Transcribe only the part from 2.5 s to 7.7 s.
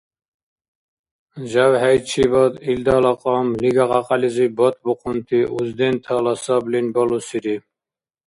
илдала кьам лига-кьякьялизиб батбухъунти уздентала саблин балусири.